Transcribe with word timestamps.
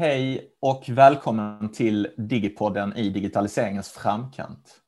Hej 0.00 0.50
och 0.60 0.84
välkommen 0.88 1.72
till 1.72 2.08
Digipodden 2.16 2.96
i 2.96 3.08
digitaliseringens 3.08 3.90
framkant. 3.90 4.80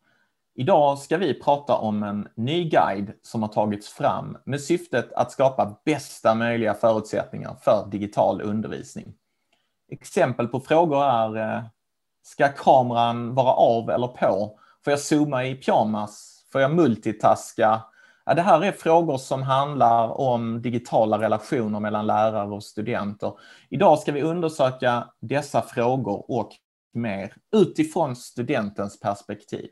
Idag 0.55 0.99
ska 0.99 1.17
vi 1.17 1.41
prata 1.41 1.75
om 1.75 2.03
en 2.03 2.29
ny 2.35 2.69
guide 2.69 3.13
som 3.23 3.43
har 3.43 3.49
tagits 3.49 3.89
fram 3.89 4.37
med 4.45 4.61
syftet 4.61 5.13
att 5.13 5.33
skapa 5.33 5.81
bästa 5.85 6.35
möjliga 6.35 6.75
förutsättningar 6.75 7.57
för 7.63 7.89
digital 7.91 8.43
undervisning. 8.43 9.15
Exempel 9.89 10.49
på 10.49 10.61
frågor 10.61 11.05
är, 11.05 11.37
eh, 11.37 11.65
ska 12.23 12.49
kameran 12.49 13.35
vara 13.35 13.53
av 13.53 13.91
eller 13.91 14.09
på? 14.09 14.59
Får 14.85 14.91
jag 14.91 15.01
zooma 15.01 15.45
i 15.45 15.55
pyjamas? 15.55 16.45
Får 16.53 16.61
jag 16.61 16.75
multitaska? 16.75 17.83
Ja, 18.31 18.35
det 18.35 18.43
här 18.43 18.65
är 18.65 18.73
frågor 18.73 19.19
som 19.19 19.43
handlar 19.43 20.21
om 20.21 20.63
digitala 20.63 21.19
relationer 21.19 21.81
mellan 21.81 22.07
lärare 22.07 22.51
och 22.51 22.65
studenter. 22.65 23.33
Idag 23.69 23.99
ska 23.99 24.13
vi 24.13 24.23
undersöka 24.23 25.09
dessa 25.21 25.63
frågor 25.63 26.31
och 26.31 26.51
mer 26.95 27.35
utifrån 27.57 28.17
studentens 28.17 29.01
perspektiv. 29.01 29.69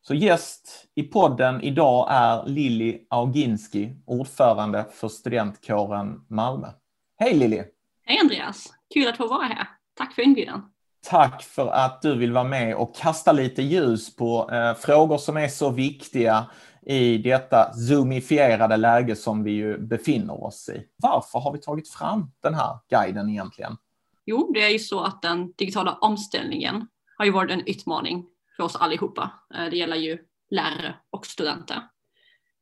Så 0.00 0.14
gäst 0.14 0.86
i 0.94 1.02
podden 1.02 1.60
idag 1.62 2.08
är 2.10 2.46
Lilly 2.46 3.06
Auginski, 3.10 3.96
ordförande 4.06 4.86
för 4.92 5.08
studentkåren 5.08 6.26
Malmö. 6.28 6.68
Hej 7.16 7.34
Lilly! 7.34 7.62
Hej 8.02 8.18
Andreas! 8.22 8.66
Kul 8.94 9.08
att 9.08 9.16
få 9.16 9.26
vara 9.26 9.44
här. 9.44 9.68
Tack 9.94 10.14
för 10.14 10.22
inbjudan. 10.22 10.70
Tack 11.08 11.42
för 11.42 11.68
att 11.68 12.02
du 12.02 12.18
vill 12.18 12.32
vara 12.32 12.44
med 12.44 12.76
och 12.76 12.96
kasta 12.96 13.32
lite 13.32 13.62
ljus 13.62 14.16
på 14.16 14.50
eh, 14.52 14.74
frågor 14.74 15.18
som 15.18 15.36
är 15.36 15.48
så 15.48 15.70
viktiga 15.70 16.46
i 16.86 17.18
detta 17.18 17.72
zoomifierade 17.72 18.76
läge 18.76 19.16
som 19.16 19.44
vi 19.44 19.50
ju 19.50 19.78
befinner 19.78 20.44
oss 20.44 20.68
i. 20.68 20.86
Varför 20.96 21.38
har 21.38 21.52
vi 21.52 21.58
tagit 21.58 21.88
fram 21.88 22.30
den 22.42 22.54
här 22.54 22.78
guiden 22.90 23.30
egentligen? 23.30 23.76
Jo, 24.24 24.50
det 24.54 24.64
är 24.64 24.68
ju 24.68 24.78
så 24.78 25.00
att 25.00 25.22
den 25.22 25.52
digitala 25.52 25.98
omställningen 26.00 26.88
har 27.18 27.24
ju 27.24 27.30
varit 27.30 27.50
en 27.50 27.66
utmaning 27.66 28.26
för 28.56 28.62
oss 28.62 28.76
allihopa. 28.76 29.30
Eh, 29.54 29.64
det 29.70 29.76
gäller 29.76 29.96
ju 29.96 30.18
lärare 30.50 30.94
och 31.10 31.26
studenter. 31.26 31.82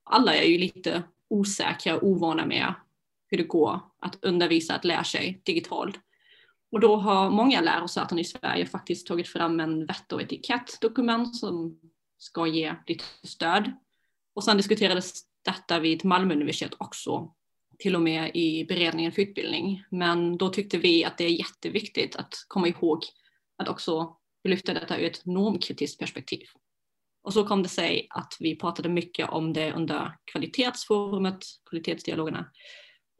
Alla 0.04 0.34
är 0.34 0.44
ju 0.44 0.58
lite 0.58 1.02
osäkra 1.30 1.96
och 1.96 2.02
ovana 2.08 2.46
med 2.46 2.74
hur 3.26 3.38
det 3.38 3.44
går 3.44 3.80
att 4.00 4.24
undervisa, 4.24 4.74
att 4.74 4.84
lära 4.84 5.04
sig 5.04 5.42
digitalt. 5.44 5.96
Och 6.74 6.80
då 6.80 6.96
har 6.96 7.30
många 7.30 7.60
lärosäten 7.60 8.18
i 8.18 8.24
Sverige 8.24 8.66
faktiskt 8.66 9.06
tagit 9.06 9.28
fram 9.28 9.60
en 9.60 9.86
vett 9.86 10.12
och 10.12 10.22
etikettdokument 10.22 11.36
som 11.36 11.80
ska 12.18 12.46
ge 12.46 12.74
lite 12.86 13.04
stöd 13.22 13.72
och 14.34 14.44
sen 14.44 14.56
diskuterades 14.56 15.22
detta 15.44 15.80
vid 15.80 16.04
Malmö 16.04 16.34
universitet 16.34 16.74
också, 16.78 17.34
till 17.78 17.96
och 17.96 18.02
med 18.02 18.30
i 18.34 18.64
beredningen 18.64 19.12
för 19.12 19.22
utbildning. 19.22 19.84
Men 19.90 20.36
då 20.36 20.48
tyckte 20.48 20.78
vi 20.78 21.04
att 21.04 21.18
det 21.18 21.24
är 21.24 21.38
jätteviktigt 21.38 22.16
att 22.16 22.34
komma 22.48 22.68
ihåg 22.68 23.02
att 23.56 23.68
också 23.68 24.16
lyfta 24.44 24.74
detta 24.74 24.98
ur 24.98 25.06
ett 25.06 25.26
normkritiskt 25.26 25.98
perspektiv. 25.98 26.46
Och 27.22 27.32
så 27.32 27.46
kom 27.46 27.62
det 27.62 27.68
sig 27.68 28.06
att 28.10 28.36
vi 28.40 28.56
pratade 28.56 28.88
mycket 28.88 29.28
om 29.28 29.52
det 29.52 29.72
under 29.72 30.18
kvalitetsforumet, 30.24 31.44
kvalitetsdialogerna. 31.70 32.50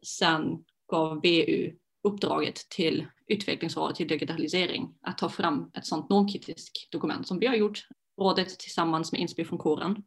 Sen 0.05 0.63
gav 0.87 1.21
VU 1.21 1.75
uppdraget 2.05 2.69
till 2.69 3.07
utvecklingsrådet 3.27 3.95
till 3.95 4.07
digitalisering 4.07 4.93
att 5.01 5.17
ta 5.17 5.29
fram 5.29 5.71
ett 5.73 5.85
sådant 5.85 6.09
normkritiskt 6.09 6.91
dokument 6.91 7.27
som 7.27 7.39
vi 7.39 7.47
har 7.47 7.55
gjort, 7.55 7.87
rådet 8.21 8.59
tillsammans 8.59 9.11
med 9.11 9.21
inspel 9.21 9.45
från 9.45 9.59
kåren. 9.59 10.03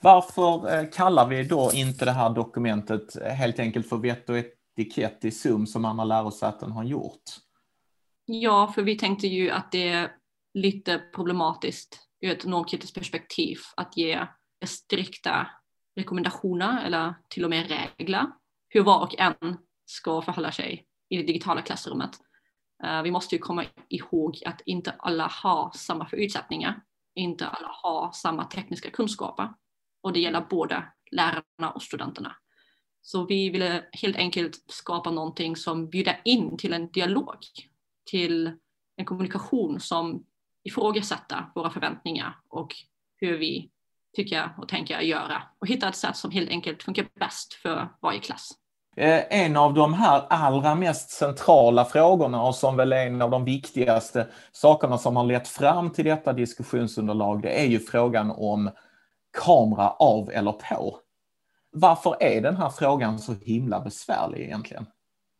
Varför 0.00 0.78
eh, 0.78 0.90
kallar 0.90 1.28
vi 1.28 1.44
då 1.44 1.70
inte 1.74 2.04
det 2.04 2.12
här 2.12 2.30
dokumentet 2.30 3.16
eh, 3.16 3.32
helt 3.32 3.58
enkelt 3.58 3.88
för 3.88 3.96
vett 3.96 4.28
och 4.28 4.36
etikett 4.38 5.24
i 5.24 5.30
Zoom 5.30 5.66
som 5.66 5.84
andra 5.84 6.04
lärosäten 6.04 6.72
har 6.72 6.84
gjort? 6.84 7.22
Ja, 8.24 8.72
för 8.74 8.82
vi 8.82 8.98
tänkte 8.98 9.26
ju 9.26 9.50
att 9.50 9.72
det 9.72 9.88
är 9.88 10.12
lite 10.54 10.98
problematiskt 11.14 12.08
ur 12.20 12.30
ett 12.30 12.44
normkritiskt 12.44 12.94
perspektiv 12.94 13.58
att 13.76 13.96
ge 13.96 14.26
strikta 14.64 15.46
rekommendationer 15.96 16.86
eller 16.86 17.14
till 17.28 17.44
och 17.44 17.50
med 17.50 17.68
regler 17.68 18.26
hur 18.68 18.82
var 18.82 19.02
och 19.02 19.18
en 19.18 19.56
ska 19.86 20.22
förhålla 20.22 20.52
sig 20.52 20.86
i 21.12 21.16
det 21.16 21.22
digitala 21.22 21.62
klassrummet. 21.62 22.10
Eh, 22.84 23.02
vi 23.02 23.10
måste 23.10 23.34
ju 23.34 23.38
komma 23.38 23.64
ihåg 23.88 24.42
att 24.46 24.60
inte 24.66 24.90
alla 24.98 25.26
har 25.26 25.70
samma 25.74 26.06
förutsättningar, 26.06 26.82
inte 27.14 27.46
alla 27.46 27.68
har 27.82 28.12
samma 28.12 28.44
tekniska 28.44 28.90
kunskaper 28.90 29.54
och 30.02 30.12
det 30.12 30.20
gäller 30.20 30.40
både 30.50 30.84
lärarna 31.10 31.70
och 31.74 31.82
studenterna. 31.82 32.36
Så 33.02 33.26
vi 33.26 33.50
ville 33.50 33.84
helt 33.92 34.16
enkelt 34.16 34.64
skapa 34.66 35.10
någonting 35.10 35.56
som 35.56 35.90
bjuder 35.90 36.20
in 36.24 36.56
till 36.56 36.72
en 36.72 36.90
dialog, 36.90 37.36
till 38.10 38.56
en 38.96 39.04
kommunikation 39.04 39.80
som 39.80 40.26
ifrågasätter 40.64 41.50
våra 41.54 41.70
förväntningar 41.70 42.40
och 42.48 42.74
hur 43.16 43.38
vi 43.38 43.70
tycker 44.16 44.54
och 44.58 44.68
tänker 44.68 45.00
göra 45.00 45.42
och 45.58 45.68
hitta 45.68 45.88
ett 45.88 45.96
sätt 45.96 46.16
som 46.16 46.30
helt 46.30 46.50
enkelt 46.50 46.82
funkar 46.82 47.08
bäst 47.14 47.54
för 47.54 47.88
varje 48.02 48.20
klass. 48.20 48.61
Eh, 48.96 49.42
en 49.42 49.56
av 49.56 49.74
de 49.74 49.94
här 49.94 50.22
allra 50.30 50.74
mest 50.74 51.10
centrala 51.10 51.84
frågorna 51.84 52.42
och 52.42 52.54
som 52.54 52.76
väl 52.76 52.92
är 52.92 53.06
en 53.06 53.22
av 53.22 53.30
de 53.30 53.44
viktigaste 53.44 54.26
sakerna 54.52 54.98
som 54.98 55.16
har 55.16 55.24
lett 55.24 55.48
fram 55.48 55.90
till 55.90 56.04
detta 56.04 56.32
diskussionsunderlag, 56.32 57.42
det 57.42 57.60
är 57.60 57.66
ju 57.66 57.78
frågan 57.78 58.30
om 58.30 58.70
kamera 59.38 59.90
av 59.90 60.30
eller 60.30 60.52
på. 60.52 60.98
Varför 61.70 62.16
är 62.20 62.40
den 62.40 62.56
här 62.56 62.68
frågan 62.68 63.18
så 63.18 63.34
himla 63.34 63.80
besvärlig 63.80 64.40
egentligen? 64.40 64.86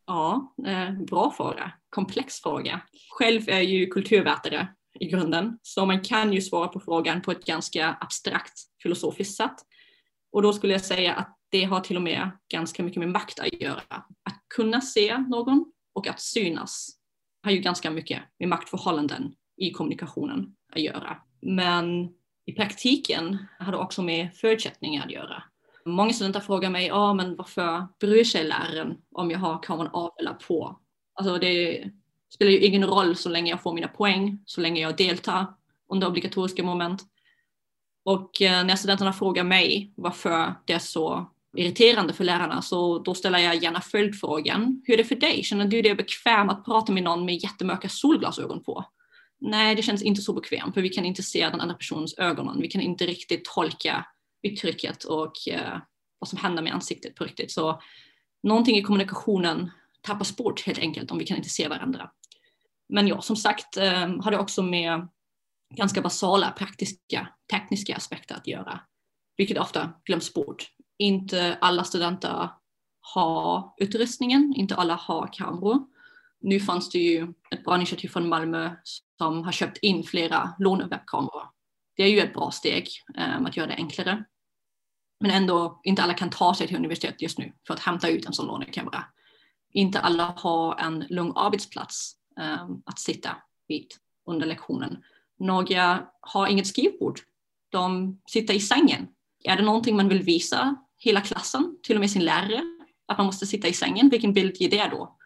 Ja, 0.06 0.54
eh, 0.66 0.92
bra 0.92 1.30
fråga. 1.36 1.72
Komplex 1.90 2.40
fråga. 2.40 2.80
Själv 3.10 3.48
är 3.48 3.52
jag 3.52 3.64
ju 3.64 3.86
kulturvetare 3.86 4.68
i 5.00 5.06
grunden, 5.06 5.58
så 5.62 5.86
man 5.86 6.00
kan 6.00 6.32
ju 6.32 6.40
svara 6.40 6.68
på 6.68 6.80
frågan 6.80 7.22
på 7.22 7.30
ett 7.30 7.44
ganska 7.44 7.96
abstrakt 8.00 8.60
filosofiskt 8.82 9.36
sätt. 9.36 9.56
Och 10.32 10.42
då 10.42 10.52
skulle 10.52 10.72
jag 10.72 10.84
säga 10.84 11.14
att 11.14 11.38
det 11.52 11.64
har 11.64 11.80
till 11.80 11.96
och 11.96 12.02
med 12.02 12.30
ganska 12.48 12.82
mycket 12.82 12.98
med 12.98 13.08
makt 13.08 13.38
att 13.38 13.60
göra. 13.60 13.82
Att 14.22 14.44
kunna 14.54 14.80
se 14.80 15.18
någon 15.18 15.72
och 15.92 16.06
att 16.06 16.20
synas 16.20 16.88
har 17.42 17.50
ju 17.50 17.58
ganska 17.58 17.90
mycket 17.90 18.22
med 18.38 18.48
maktförhållanden 18.48 19.34
i 19.56 19.70
kommunikationen 19.70 20.54
att 20.72 20.80
göra. 20.80 21.16
Men 21.40 22.08
i 22.46 22.52
praktiken 22.52 23.46
har 23.58 23.72
det 23.72 23.78
också 23.78 24.02
med 24.02 24.34
förutsättningar 24.34 25.04
att 25.06 25.12
göra. 25.12 25.42
Många 25.84 26.12
studenter 26.12 26.40
frågar 26.40 26.70
mig, 26.70 26.86
ja 26.86 26.94
ah, 26.94 27.14
men 27.14 27.36
varför 27.36 27.86
bryr 28.00 28.24
sig 28.24 28.44
läraren 28.44 28.96
om 29.10 29.30
jag 29.30 29.38
har 29.38 29.62
kameran 29.62 29.90
av 29.92 30.10
eller 30.18 30.34
på? 30.34 30.80
Alltså 31.14 31.38
det 31.38 31.84
spelar 32.34 32.52
ju 32.52 32.58
ingen 32.58 32.84
roll 32.84 33.16
så 33.16 33.28
länge 33.28 33.50
jag 33.50 33.62
får 33.62 33.74
mina 33.74 33.88
poäng, 33.88 34.38
så 34.46 34.60
länge 34.60 34.80
jag 34.80 34.96
deltar 34.96 35.46
under 35.88 36.08
obligatoriska 36.08 36.62
moment. 36.62 37.02
Och 38.04 38.42
eh, 38.42 38.64
när 38.64 38.76
studenterna 38.76 39.12
frågar 39.12 39.44
mig 39.44 39.92
varför 39.96 40.54
det 40.64 40.72
är 40.72 40.78
så 40.78 41.30
irriterande 41.56 42.12
för 42.12 42.24
lärarna 42.24 42.62
så 42.62 42.98
då 42.98 43.14
ställer 43.14 43.38
jag 43.38 43.62
gärna 43.62 43.80
följdfrågan, 43.80 44.82
hur 44.84 44.94
är 44.94 44.98
det 44.98 45.04
för 45.04 45.16
dig? 45.16 45.42
Känner 45.42 45.64
du 45.64 45.82
dig 45.82 45.94
bekväm 45.94 46.48
att 46.48 46.64
prata 46.64 46.92
med 46.92 47.02
någon 47.02 47.24
med 47.24 47.36
jättemörka 47.36 47.88
solglasögon 47.88 48.62
på? 48.62 48.84
nej, 49.42 49.74
det 49.74 49.82
känns 49.82 50.02
inte 50.02 50.22
så 50.22 50.32
bekvämt 50.32 50.74
för 50.74 50.82
vi 50.82 50.88
kan 50.88 51.04
inte 51.04 51.22
se 51.22 51.48
den 51.48 51.60
andra 51.60 51.74
personens 51.74 52.18
ögonen. 52.18 52.60
Vi 52.60 52.68
kan 52.68 52.80
inte 52.80 53.06
riktigt 53.06 53.44
tolka 53.44 54.06
uttrycket 54.42 55.04
och 55.04 55.48
eh, 55.48 55.78
vad 56.18 56.28
som 56.28 56.38
händer 56.38 56.62
med 56.62 56.74
ansiktet 56.74 57.14
på 57.14 57.24
riktigt. 57.24 57.52
Så 57.52 57.82
någonting 58.42 58.76
i 58.76 58.82
kommunikationen 58.82 59.70
tappas 60.00 60.36
bort 60.36 60.66
helt 60.66 60.78
enkelt 60.78 61.10
om 61.10 61.18
vi 61.18 61.26
kan 61.26 61.36
inte 61.36 61.48
se 61.48 61.68
varandra. 61.68 62.10
Men 62.88 63.08
ja, 63.08 63.20
som 63.20 63.36
sagt 63.36 63.76
eh, 63.76 64.22
har 64.22 64.30
det 64.30 64.38
också 64.38 64.62
med 64.62 65.08
ganska 65.76 66.02
basala 66.02 66.50
praktiska 66.50 67.28
tekniska 67.50 67.96
aspekter 67.96 68.34
att 68.34 68.46
göra, 68.46 68.80
vilket 69.36 69.58
ofta 69.58 69.92
glöms 70.04 70.34
bort. 70.34 70.66
Inte 71.02 71.58
alla 71.60 71.84
studenter 71.84 72.48
har 73.00 73.74
utrustningen, 73.78 74.54
inte 74.56 74.76
alla 74.76 74.94
har 74.94 75.28
kameror 75.32 75.86
nu 76.42 76.60
fanns 76.60 76.90
det 76.90 76.98
ju 76.98 77.32
ett 77.50 77.64
bra 77.64 77.76
initiativ 77.76 78.08
från 78.08 78.28
Malmö 78.28 78.70
som 79.18 79.44
har 79.44 79.52
köpt 79.52 79.78
in 79.78 80.02
flera 80.02 80.54
lånewebbkameror. 80.58 81.48
Det 81.96 82.02
är 82.02 82.08
ju 82.08 82.20
ett 82.20 82.34
bra 82.34 82.50
steg 82.50 82.88
um, 83.36 83.46
att 83.46 83.56
göra 83.56 83.66
det 83.66 83.74
enklare. 83.74 84.24
Men 85.20 85.30
ändå, 85.30 85.80
inte 85.84 86.02
alla 86.02 86.14
kan 86.14 86.30
ta 86.30 86.54
sig 86.54 86.66
till 86.66 86.76
universitetet 86.76 87.22
just 87.22 87.38
nu 87.38 87.52
för 87.66 87.74
att 87.74 87.80
hämta 87.80 88.08
ut 88.08 88.26
en 88.26 88.32
sån 88.32 88.46
lånekamera. 88.46 89.04
Inte 89.72 90.00
alla 90.00 90.34
har 90.36 90.76
en 90.76 91.04
lugn 91.08 91.32
arbetsplats 91.36 92.16
um, 92.40 92.82
att 92.86 92.98
sitta 92.98 93.36
vid 93.68 93.86
under 94.26 94.46
lektionen. 94.46 95.04
Några 95.38 96.06
har 96.20 96.46
inget 96.46 96.66
skrivbord. 96.66 97.20
De 97.68 98.18
sitter 98.26 98.54
i 98.54 98.60
sängen. 98.60 99.08
Är 99.44 99.56
det 99.56 99.62
någonting 99.62 99.96
man 99.96 100.08
vill 100.08 100.22
visa 100.22 100.76
hela 101.04 101.20
klassen, 101.20 101.76
till 101.82 101.96
och 101.96 102.00
med 102.00 102.10
sin 102.10 102.24
lärare, 102.24 102.62
att 103.08 103.18
man 103.18 103.26
måste 103.26 103.46
sitta 103.46 103.68
i 103.68 103.72
sängen, 103.72 104.08
vilken 104.08 104.32
bild 104.32 104.56
ger 104.56 104.70
det 104.70 104.88
då? 104.90 105.16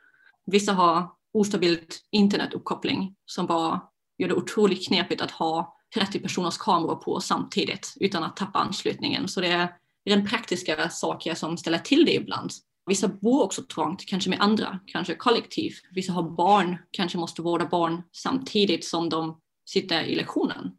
Vissa 0.47 0.73
har 0.73 1.11
ostabilt 1.33 2.01
internetuppkoppling 2.11 3.15
som 3.27 3.47
bara 3.47 3.83
gör 4.19 4.29
det 4.29 4.35
otroligt 4.35 4.87
knepigt 4.87 5.21
att 5.21 5.31
ha 5.31 5.77
30 5.95 6.21
personers 6.21 6.59
kameror 6.59 6.97
på 6.97 7.21
samtidigt 7.21 7.95
utan 8.01 8.25
att 8.25 8.37
tappa 8.37 8.59
anslutningen. 8.59 9.29
Så 9.29 9.41
det 9.41 9.49
är 9.49 9.77
rent 10.05 10.31
praktiska 10.31 10.89
saker 10.89 11.35
som 11.35 11.57
ställer 11.57 11.79
till 11.79 12.05
det 12.05 12.15
ibland. 12.15 12.51
Vissa 12.87 13.09
bor 13.09 13.43
också 13.43 13.63
trångt, 13.63 14.07
kanske 14.07 14.31
med 14.31 14.41
andra, 14.41 14.81
kanske 14.87 15.15
kollektiv. 15.15 15.73
Vissa 15.91 16.13
har 16.13 16.23
barn, 16.23 16.79
kanske 16.91 17.19
måste 17.19 17.43
vårda 17.43 17.67
barn 17.67 18.03
samtidigt 18.13 18.85
som 18.85 19.09
de 19.09 19.41
sitter 19.69 20.03
i 20.03 20.15
lektionen. 20.15 20.71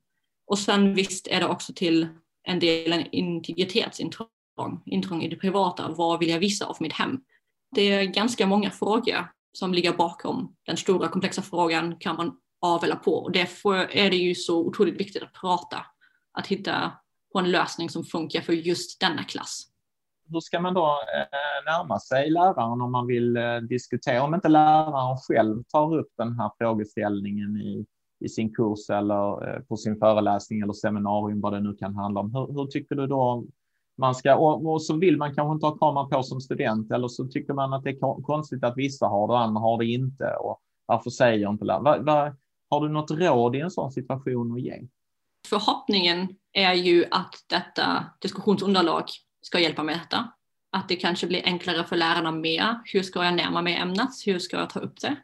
Och 0.47 0.59
sen 0.59 0.93
visst 0.93 1.27
är 1.27 1.39
det 1.39 1.47
också 1.47 1.73
till 1.73 2.07
en 2.43 2.59
del 2.59 2.93
en 2.93 3.05
integritetsintrång, 3.11 4.27
intrång 4.85 5.21
i 5.21 5.27
det 5.27 5.35
privata. 5.35 5.89
Vad 5.89 6.19
vill 6.19 6.29
jag 6.29 6.39
visa 6.39 6.65
av 6.65 6.77
mitt 6.79 6.93
hem? 6.93 7.19
Det 7.75 7.81
är 7.81 8.03
ganska 8.03 8.47
många 8.47 8.71
frågor 8.71 9.27
som 9.53 9.73
ligger 9.73 9.93
bakom 9.93 10.55
den 10.65 10.77
stora 10.77 11.07
komplexa 11.07 11.41
frågan 11.41 11.95
kan 11.99 12.15
man 12.15 12.37
av 12.61 12.83
eller 12.83 12.95
på. 12.95 13.13
Och 13.13 13.31
därför 13.31 13.75
är 13.75 14.09
det 14.09 14.15
ju 14.15 14.35
så 14.35 14.59
otroligt 14.59 14.99
viktigt 14.99 15.23
att 15.23 15.33
prata, 15.33 15.77
att 16.33 16.47
hitta 16.47 16.91
på 17.33 17.39
en 17.39 17.51
lösning 17.51 17.89
som 17.89 18.03
funkar 18.03 18.41
för 18.41 18.53
just 18.53 18.99
denna 18.99 19.23
klass. 19.23 19.67
Hur 20.29 20.39
ska 20.39 20.59
man 20.59 20.73
då 20.73 20.85
eh, 20.85 21.65
närma 21.65 21.99
sig 21.99 22.29
läraren 22.29 22.81
om 22.81 22.91
man 22.91 23.07
vill 23.07 23.37
eh, 23.37 23.57
diskutera, 23.57 24.23
om 24.23 24.33
inte 24.33 24.49
läraren 24.49 25.17
själv 25.17 25.63
tar 25.63 25.97
upp 25.97 26.09
den 26.17 26.39
här 26.39 26.51
frågeställningen 26.57 27.57
i, 27.57 27.85
i 28.25 28.29
sin 28.29 28.55
kurs 28.55 28.89
eller 28.89 29.55
eh, 29.55 29.61
på 29.61 29.77
sin 29.77 29.99
föreläsning 29.99 30.61
eller 30.61 30.73
seminarium, 30.73 31.41
vad 31.41 31.53
det 31.53 31.59
nu 31.59 31.73
kan 31.73 31.95
handla 31.95 32.19
om. 32.19 32.35
Hur, 32.35 32.47
hur 32.53 32.67
tycker 32.67 32.95
du 32.95 33.07
då 33.07 33.45
man 33.97 34.15
ska, 34.15 34.35
och, 34.35 34.71
och, 34.71 34.81
så 34.81 34.97
vill 34.97 35.17
man 35.17 35.35
kanske 35.35 35.53
inte 35.53 35.65
ha 35.65 35.77
kameran 35.77 36.09
på 36.09 36.23
som 36.23 36.41
student 36.41 36.91
eller 36.91 37.07
så 37.07 37.27
tycker 37.27 37.53
man 37.53 37.73
att 37.73 37.83
det 37.83 37.89
är 37.89 38.21
konstigt 38.21 38.63
att 38.63 38.77
vissa 38.77 39.07
har 39.07 39.27
det 39.27 39.33
och 39.33 39.39
andra 39.39 39.61
har 39.61 39.77
det 39.77 39.85
inte. 39.85 40.25
Och 40.25 40.61
varför 40.85 41.09
säger 41.09 41.49
inte 41.49 41.65
läraren? 41.65 42.35
Har 42.69 42.81
du 42.81 42.89
något 42.89 43.11
råd 43.11 43.55
i 43.55 43.59
en 43.59 43.71
sån 43.71 43.91
situation 43.91 44.53
att 44.53 44.61
ge? 44.61 44.87
Förhoppningen 45.49 46.27
är 46.53 46.73
ju 46.73 47.05
att 47.11 47.35
detta 47.49 48.05
diskussionsunderlag 48.21 49.03
ska 49.41 49.59
hjälpa 49.59 49.83
med 49.83 49.99
detta. 49.99 50.31
Att 50.71 50.89
det 50.89 50.95
kanske 50.95 51.27
blir 51.27 51.41
enklare 51.45 51.83
för 51.83 51.95
lärarna 51.95 52.31
med. 52.31 52.79
Hur 52.85 53.03
ska 53.03 53.25
jag 53.25 53.33
närma 53.33 53.61
mig 53.61 53.75
ämnet? 53.75 54.09
Hur 54.25 54.39
ska 54.39 54.57
jag 54.57 54.69
ta 54.69 54.79
upp 54.79 55.01
det? 55.01 55.15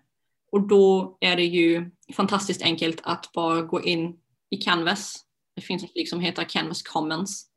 Och 0.52 0.68
då 0.68 1.18
är 1.20 1.36
det 1.36 1.46
ju 1.46 1.92
fantastiskt 2.14 2.62
enkelt 2.62 3.02
att 3.04 3.32
bara 3.34 3.62
gå 3.62 3.82
in 3.82 4.20
i 4.50 4.58
Canvas. 4.58 5.26
Det 5.56 5.62
finns 5.62 5.84
något 5.84 6.08
som 6.08 6.20
heter 6.20 6.44
Canvas 6.44 6.82
Commons. 6.82 7.53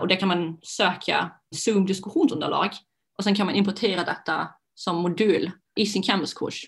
Och 0.00 0.08
där 0.08 0.16
kan 0.16 0.28
man 0.28 0.58
söka 0.62 1.30
Zoom 1.54 1.86
diskussionsunderlag 1.86 2.70
och 3.18 3.24
sen 3.24 3.34
kan 3.34 3.46
man 3.46 3.54
importera 3.54 4.04
detta 4.04 4.48
som 4.74 4.96
modul 4.96 5.50
i 5.76 5.86
sin 5.86 6.02
Canvas-kurs. 6.02 6.66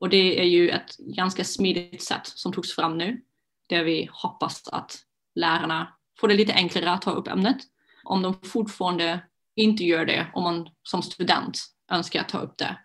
Och 0.00 0.08
det 0.08 0.40
är 0.40 0.44
ju 0.44 0.68
ett 0.68 0.96
ganska 0.96 1.44
smidigt 1.44 2.02
sätt 2.02 2.26
som 2.26 2.52
togs 2.52 2.74
fram 2.74 2.98
nu, 2.98 3.20
där 3.66 3.84
vi 3.84 4.08
hoppas 4.12 4.68
att 4.68 4.98
lärarna 5.34 5.94
får 6.20 6.28
det 6.28 6.34
lite 6.34 6.54
enklare 6.54 6.90
att 6.90 7.02
ta 7.02 7.10
upp 7.10 7.28
ämnet. 7.28 7.56
Om 8.04 8.22
de 8.22 8.34
fortfarande 8.42 9.20
inte 9.56 9.84
gör 9.84 10.04
det, 10.04 10.26
om 10.34 10.42
man 10.42 10.68
som 10.82 11.02
student 11.02 11.58
önskar 11.92 12.22
ta 12.22 12.38
upp 12.38 12.58
det. 12.58 12.76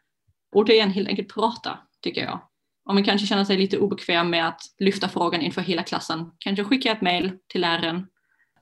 Och 0.51 0.65
det 0.65 0.79
är 0.79 0.87
helt 0.87 1.07
enkelt 1.07 1.33
prata, 1.33 1.79
tycker 2.01 2.23
jag. 2.23 2.41
Om 2.85 2.95
man 2.95 3.03
kanske 3.03 3.27
känner 3.27 3.45
sig 3.45 3.57
lite 3.57 3.77
obekväm 3.77 4.29
med 4.29 4.47
att 4.47 4.61
lyfta 4.79 5.09
frågan 5.09 5.41
inför 5.41 5.61
hela 5.61 5.83
klassen, 5.83 6.31
kanske 6.39 6.63
skicka 6.63 6.91
ett 6.91 7.01
mejl 7.01 7.37
till 7.47 7.61
läraren. 7.61 8.07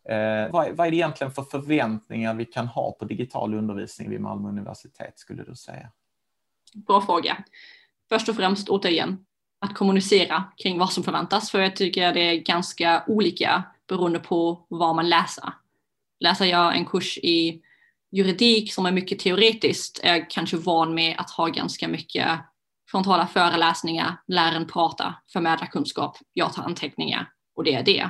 Eh, 0.10 0.52
vad, 0.52 0.76
vad 0.76 0.88
är 0.88 0.92
det 0.92 0.98
egentligen 0.98 1.34
för 1.34 1.44
förväntningar 1.44 2.34
vi 2.34 2.46
kan 2.46 2.68
ha 2.68 2.92
på 2.92 3.06
digital 3.06 3.54
undervisning 3.54 4.10
vid 4.10 4.22
Malmö 4.22 4.50
universitet, 4.50 5.20
skulle 5.20 5.44
du 5.44 5.56
säga? 5.56 5.90
Bra 6.74 7.02
fråga 7.02 7.44
först 8.14 8.30
och 8.30 8.36
främst 8.36 8.70
återigen 8.70 9.26
att 9.62 9.76
kommunicera 9.76 10.44
kring 10.58 10.80
vad 10.80 10.94
som 10.94 11.04
förväntas. 11.04 11.52
För 11.52 11.60
jag 11.60 11.76
tycker 11.76 12.14
det 12.14 12.22
är 12.22 12.36
ganska 12.36 13.04
olika 13.08 13.64
beroende 13.88 14.20
på 14.20 14.66
vad 14.68 14.96
man 14.96 15.10
läser. 15.10 15.54
Läser 16.20 16.46
jag 16.46 16.78
en 16.78 16.86
kurs 16.86 17.18
i 17.18 17.62
juridik 18.12 18.74
som 18.74 18.86
är 18.86 18.92
mycket 18.92 19.20
teoretiskt 19.20 20.00
är 20.04 20.16
jag 20.16 20.30
kanske 20.30 20.58
van 20.58 20.94
med 20.94 21.16
att 21.18 21.30
ha 21.32 21.48
ganska 21.48 21.88
mycket 21.88 22.28
frontala 22.92 23.28
föreläsningar, 23.28 24.18
läraren 24.28 24.68
pratar, 24.68 25.16
förmedlar 25.34 25.68
kunskap, 25.68 26.18
jag 26.34 26.54
tar 26.54 26.64
anteckningar 26.64 27.30
och 27.56 27.64
det 27.64 27.74
är 27.74 27.84
det. 27.84 28.10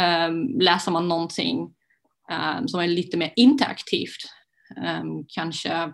Um, 0.00 0.60
läser 0.60 0.90
man 0.90 1.08
någonting 1.08 1.74
um, 2.30 2.68
som 2.68 2.80
är 2.80 2.86
lite 2.86 3.16
mer 3.16 3.32
interaktivt, 3.36 4.18
um, 4.76 5.26
kanske 5.28 5.92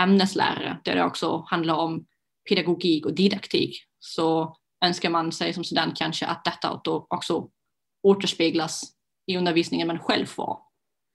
ämneslärare, 0.00 0.80
där 0.84 0.94
det 0.94 1.04
också 1.04 1.44
handlar 1.46 1.74
om 1.74 2.06
pedagogik 2.48 3.06
och 3.06 3.14
didaktik 3.14 3.82
så 3.98 4.56
önskar 4.84 5.10
man 5.10 5.32
sig 5.32 5.52
som 5.52 5.64
student 5.64 5.96
kanske 5.96 6.26
att 6.26 6.44
detta 6.44 6.80
också 6.84 7.48
återspeglas 8.02 8.82
i 9.26 9.36
undervisningen 9.36 9.86
man 9.86 9.98
själv 9.98 10.26
får. 10.26 10.58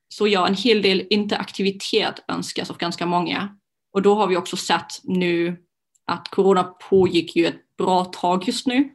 Så 0.09 0.27
ja, 0.27 0.47
en 0.47 0.55
hel 0.55 0.81
del 0.81 1.07
interaktivitet 1.09 2.23
önskas 2.27 2.69
av 2.69 2.77
ganska 2.77 3.05
många. 3.05 3.57
Och 3.93 4.01
då 4.01 4.15
har 4.15 4.27
vi 4.27 4.37
också 4.37 4.57
sett 4.57 4.99
nu 5.03 5.63
att 6.05 6.27
corona 6.27 6.63
pågick 6.63 7.35
ju 7.35 7.45
ett 7.45 7.77
bra 7.77 8.05
tag 8.05 8.47
just 8.47 8.67
nu 8.67 8.89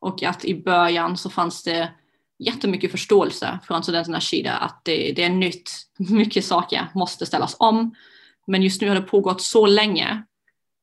och 0.00 0.22
att 0.22 0.44
i 0.44 0.62
början 0.62 1.16
så 1.16 1.30
fanns 1.30 1.62
det 1.62 1.92
jättemycket 2.38 2.90
förståelse 2.90 3.58
från 3.66 3.82
studenternas 3.82 4.24
sida 4.24 4.52
att 4.52 4.80
det, 4.84 5.12
det 5.12 5.24
är 5.24 5.30
nytt, 5.30 5.70
mycket 5.98 6.44
saker 6.44 6.86
måste 6.94 7.26
ställas 7.26 7.56
om. 7.58 7.94
Men 8.46 8.62
just 8.62 8.80
nu 8.80 8.88
har 8.88 8.94
det 8.94 9.00
pågått 9.00 9.42
så 9.42 9.66
länge 9.66 10.22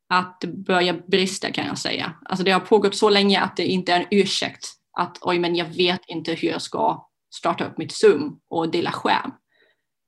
att 0.09 0.41
det 0.41 0.47
börjar 0.47 1.03
brista 1.07 1.51
kan 1.51 1.65
jag 1.65 1.77
säga. 1.77 2.13
Alltså 2.25 2.45
det 2.45 2.51
har 2.51 2.59
pågått 2.59 2.95
så 2.95 3.09
länge 3.09 3.39
att 3.39 3.57
det 3.57 3.65
inte 3.65 3.93
är 3.93 3.99
en 3.99 4.07
ursäkt 4.11 4.67
att 4.97 5.17
oj 5.21 5.39
men 5.39 5.55
jag 5.55 5.65
vet 5.65 6.01
inte 6.07 6.33
hur 6.33 6.49
jag 6.49 6.61
ska 6.61 7.07
starta 7.35 7.65
upp 7.65 7.77
mitt 7.77 7.91
Zoom 7.91 8.39
och 8.49 8.69
dela 8.69 8.91
skärm. 8.91 9.31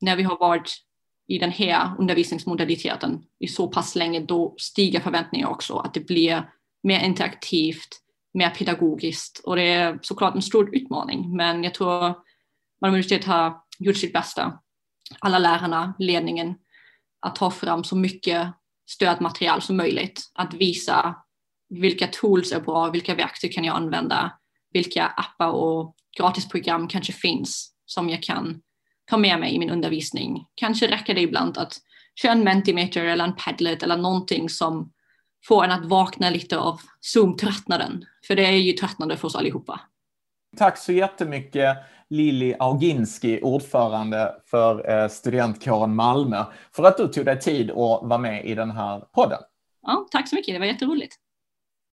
När 0.00 0.16
vi 0.16 0.22
har 0.22 0.38
varit 0.38 0.76
i 1.26 1.38
den 1.38 1.50
här 1.50 1.90
undervisningsmodaliteten 1.98 3.22
i 3.38 3.48
så 3.48 3.68
pass 3.68 3.94
länge 3.94 4.20
då 4.20 4.54
stiger 4.58 5.00
förväntningarna 5.00 5.52
också 5.52 5.76
att 5.76 5.94
det 5.94 6.06
blir 6.06 6.50
mer 6.82 7.00
interaktivt, 7.00 7.88
mer 8.34 8.50
pedagogiskt 8.50 9.40
och 9.44 9.56
det 9.56 9.62
är 9.62 9.98
såklart 10.02 10.34
en 10.34 10.42
stor 10.42 10.76
utmaning 10.76 11.36
men 11.36 11.64
jag 11.64 11.74
tror 11.74 12.14
Malmö 12.80 12.94
universitet 12.94 13.24
har 13.24 13.56
gjort 13.78 13.96
sitt 13.96 14.12
bästa. 14.12 14.58
Alla 15.20 15.38
lärarna, 15.38 15.94
ledningen, 15.98 16.54
att 17.20 17.36
ta 17.36 17.50
fram 17.50 17.84
så 17.84 17.96
mycket 17.96 18.52
stödmaterial 18.88 19.62
som 19.62 19.76
möjligt. 19.76 20.30
Att 20.34 20.54
visa 20.54 21.16
vilka 21.68 22.06
tools 22.06 22.52
är 22.52 22.60
bra, 22.60 22.90
vilka 22.90 23.14
verktyg 23.14 23.54
kan 23.54 23.64
jag 23.64 23.76
använda, 23.76 24.38
vilka 24.72 25.06
appar 25.06 25.50
och 25.50 25.96
gratisprogram 26.18 26.88
kanske 26.88 27.12
finns 27.12 27.74
som 27.84 28.10
jag 28.10 28.22
kan 28.22 28.60
ta 29.10 29.16
med 29.16 29.40
mig 29.40 29.54
i 29.54 29.58
min 29.58 29.70
undervisning. 29.70 30.46
Kanske 30.54 30.90
räcker 30.90 31.14
det 31.14 31.20
ibland 31.20 31.58
att 31.58 31.78
köra 32.22 32.32
en 32.32 32.44
Mentimeter 32.44 33.04
eller 33.04 33.24
en 33.24 33.36
Padlet 33.36 33.82
eller 33.82 33.96
någonting 33.96 34.48
som 34.48 34.92
får 35.44 35.64
en 35.64 35.70
att 35.70 35.84
vakna 35.84 36.30
lite 36.30 36.58
av 36.58 36.80
Zoom-tröttnaden. 37.00 38.04
För 38.26 38.36
det 38.36 38.46
är 38.46 38.50
ju 38.52 38.72
tröttnande 38.72 39.16
för 39.16 39.28
oss 39.28 39.36
allihopa. 39.36 39.80
Tack 40.56 40.78
så 40.78 40.92
jättemycket 40.92 41.76
Lili 42.10 42.54
Auginski, 42.58 43.40
ordförande 43.42 44.34
för 44.44 44.90
eh, 44.90 45.08
studentkåren 45.08 45.94
Malmö, 45.94 46.44
för 46.72 46.84
att 46.84 46.96
du 46.96 47.08
tog 47.08 47.24
dig 47.24 47.40
tid 47.40 47.70
att 47.70 47.76
vara 47.76 48.18
med 48.18 48.46
i 48.46 48.54
den 48.54 48.70
här 48.70 49.00
podden. 49.00 49.38
Ja, 49.82 50.08
tack 50.10 50.28
så 50.28 50.34
mycket, 50.34 50.54
det 50.54 50.58
var 50.58 50.66
jätteroligt. 50.66 51.16